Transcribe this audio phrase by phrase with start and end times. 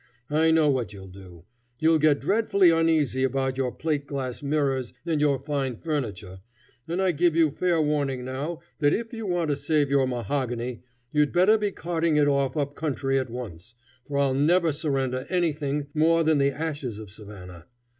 [0.31, 1.45] I know what you'll do.
[1.77, 6.39] You'll get dreadfully uneasy about your plate glass mirrors and your fine furniture;
[6.87, 10.81] and I give you fair warning now that if you want to save your mahogany
[11.11, 13.75] you'd better be carting it off up country at once,
[14.07, 17.67] for I'll never surrender anything more than the ashes of Savannah.